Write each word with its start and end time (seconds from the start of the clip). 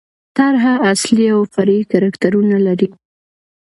طرحه 0.37 0.73
اصلي 0.91 1.25
او 1.35 1.41
فرعي 1.53 1.79
کرکټرونه 1.91 2.57
لري. 2.67 2.89